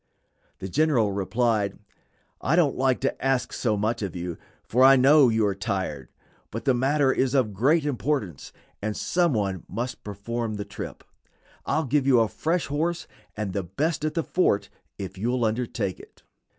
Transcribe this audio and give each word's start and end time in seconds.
The 0.57 0.67
general 0.67 1.11
replied: 1.11 1.77
"I 2.41 2.55
don't 2.55 2.75
like 2.75 3.01
to 3.01 3.23
ask 3.23 3.53
so 3.53 3.77
much 3.77 4.01
of 4.01 4.15
you, 4.15 4.35
for 4.63 4.83
I 4.83 4.95
know 4.95 5.29
you 5.29 5.45
are 5.45 5.53
tired; 5.53 6.09
but 6.49 6.65
the 6.65 6.73
matter 6.73 7.11
is 7.13 7.35
of 7.35 7.53
great 7.53 7.85
importance 7.85 8.51
and 8.81 8.97
some 8.97 9.33
one 9.33 9.63
must 9.69 10.03
perform 10.03 10.55
the 10.55 10.65
trip. 10.65 11.03
I'll 11.67 11.85
give 11.85 12.07
you 12.07 12.19
a 12.19 12.27
fresh 12.27 12.65
horse, 12.65 13.05
and 13.37 13.53
the 13.53 13.61
best 13.61 14.03
at 14.03 14.15
the 14.15 14.23
fort, 14.23 14.69
if 14.97 15.19
you'll 15.19 15.45
undertake 15.45 15.99
it." 15.99 16.23